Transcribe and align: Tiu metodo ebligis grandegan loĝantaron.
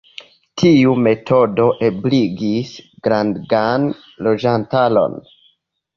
Tiu 0.61 0.93
metodo 1.07 1.67
ebligis 1.89 2.73
grandegan 3.09 3.89
loĝantaron. 4.29 5.21